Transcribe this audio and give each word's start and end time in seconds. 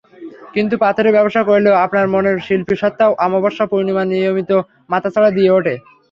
কিন্তু 0.55 0.75
পাথরের 0.83 1.15
ব্যবসা 1.17 1.41
করলেও 1.49 1.75
আপনার 1.85 2.05
মনের 2.13 2.37
শিল্পীসত্তা 2.47 3.05
অমাবস্যা-পূর্ণিমায় 3.25 4.09
নিয়মিত 4.11 4.51
মাথাচাড়া 4.89 5.29
দিয়ে 5.37 5.51
ওঠে। 5.57 5.75